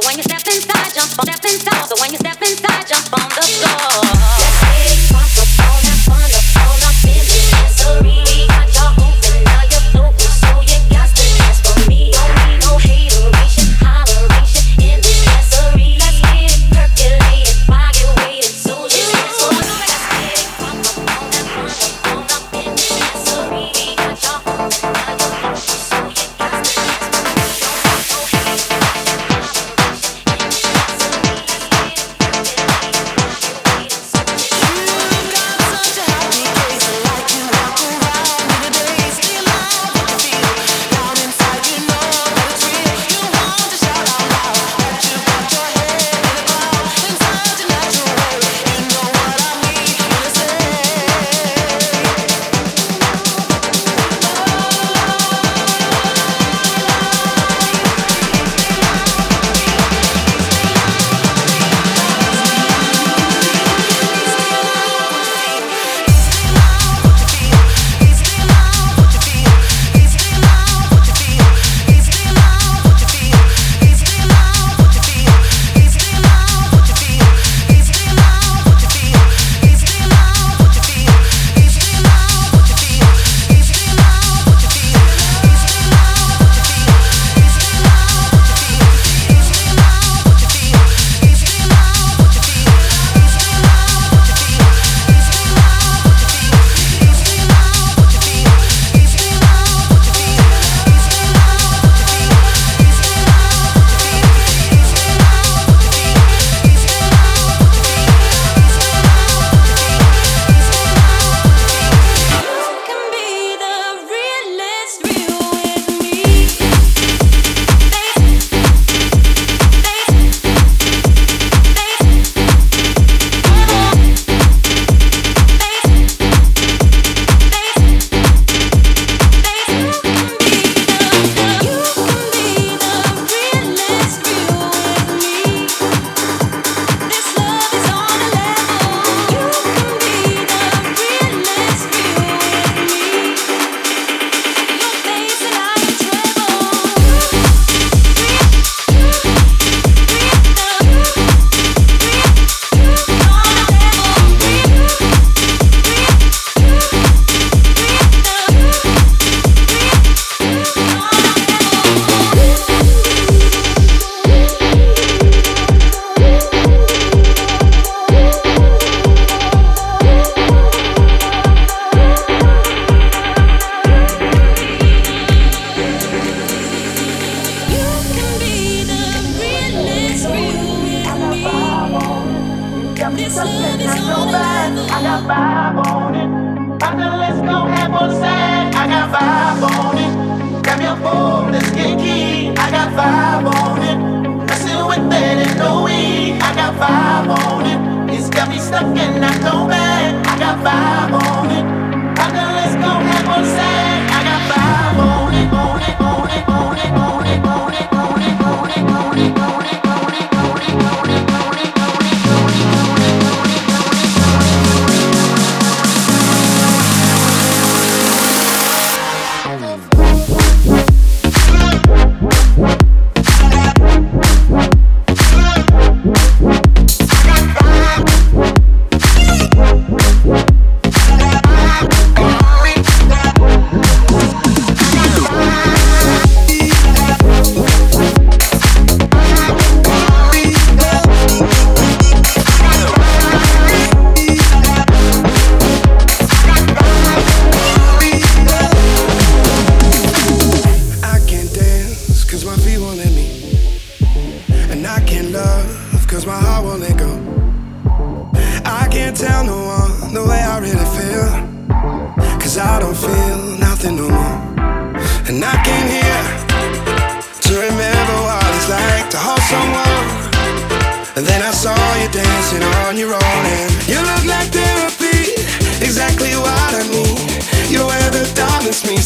[0.00, 0.25] the when you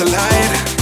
[0.00, 0.81] means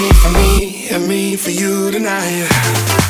[0.00, 3.09] therapy for me and me for you tonight.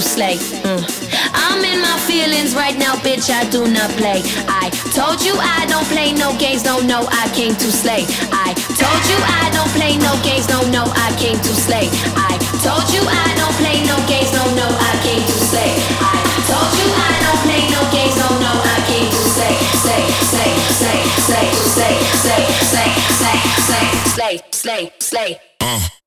[0.00, 0.36] slay.
[0.64, 0.82] Mm.
[1.34, 3.30] I'm in my feelings right now, bitch.
[3.30, 4.22] I do not play.
[4.48, 6.64] I told you I don't play no games.
[6.64, 8.04] No, no, I came to slay.
[8.32, 10.48] I told you I don't play no games.
[10.48, 11.88] No, no, I came to slay.
[12.16, 14.32] I told you I don't play no games.
[14.32, 15.72] No, no, I came to slay.
[16.00, 16.16] I
[16.48, 18.16] told you I don't play no games.
[18.16, 19.54] No, no, I came to slay,
[19.84, 23.38] slay, slay, slay, slay, slay, slay, slay, slay,
[23.68, 25.40] slay, slay, slay, slay.
[25.60, 25.99] Uh.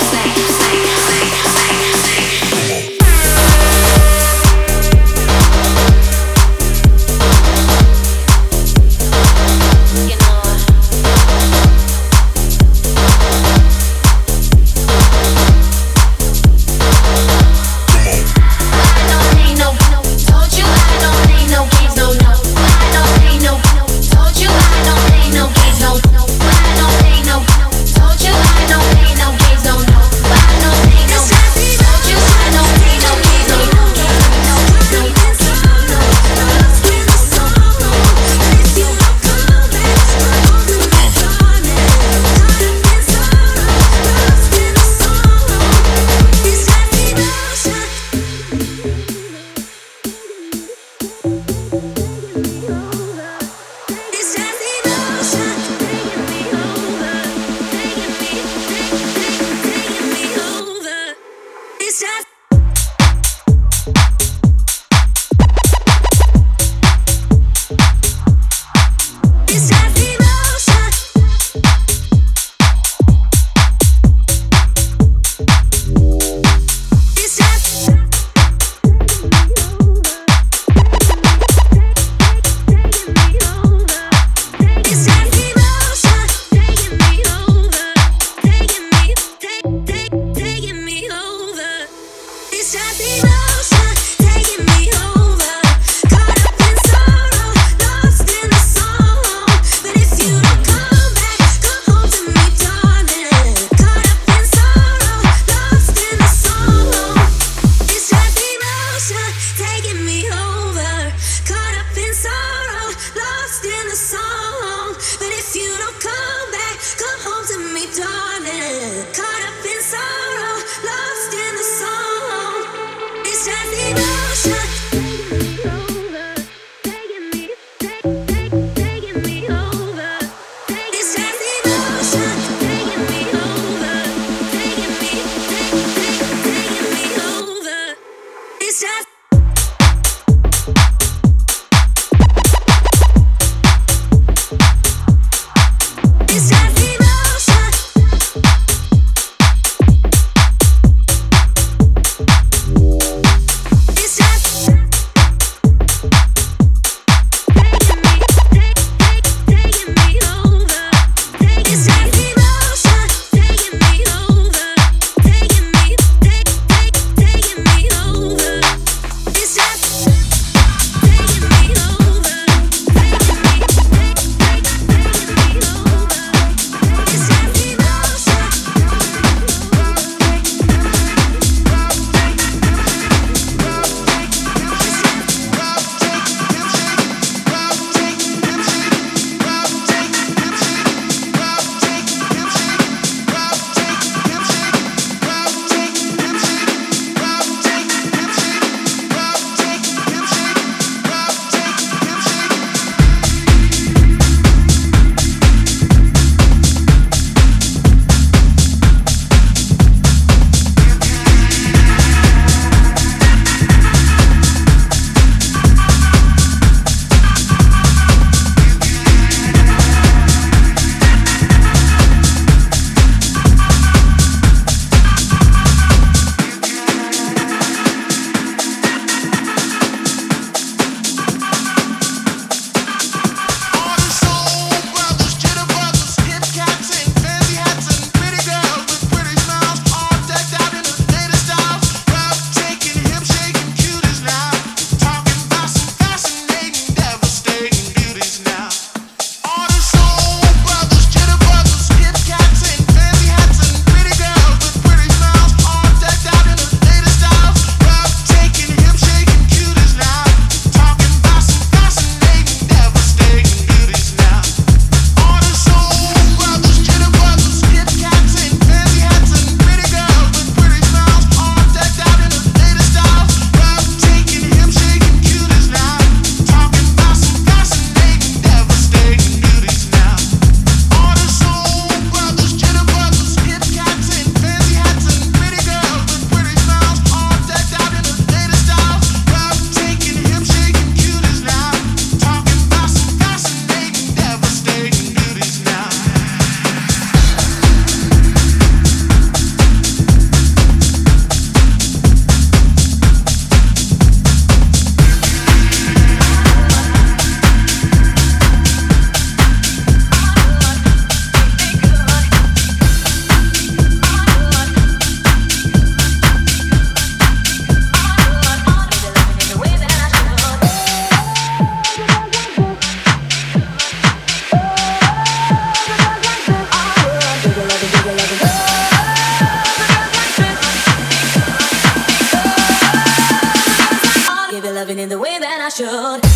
[335.78, 336.27] should.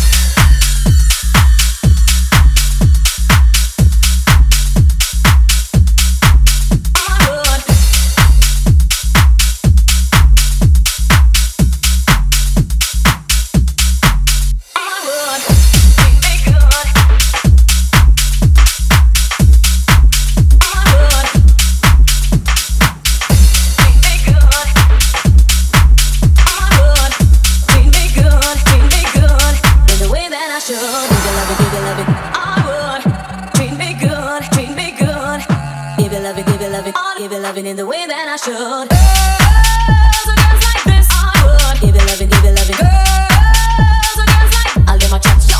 [37.52, 38.88] loving in the way that I should.
[38.88, 42.76] Girls who like this I would Give it loving, give it loving.
[42.80, 45.51] Girls who dance like I'll do my cha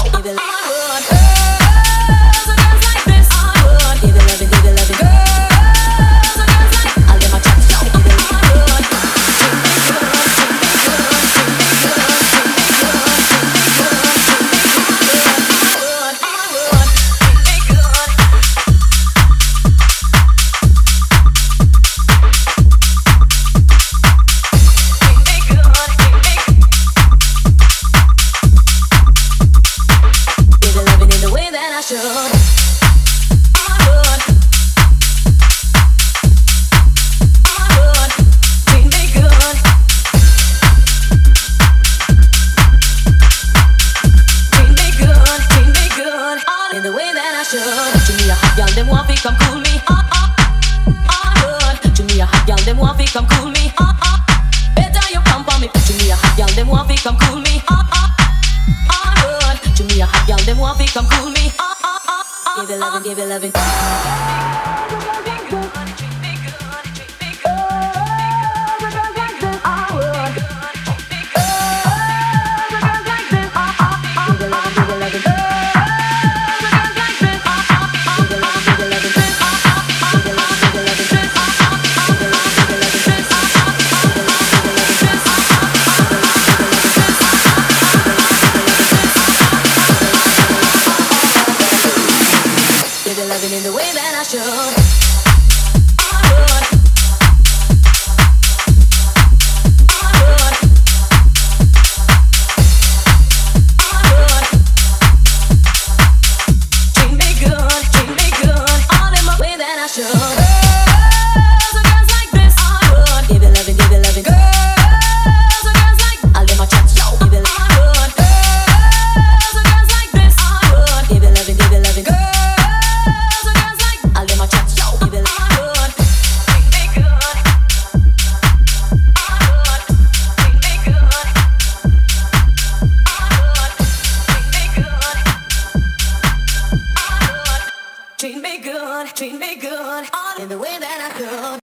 [62.72, 63.52] it and give it loving.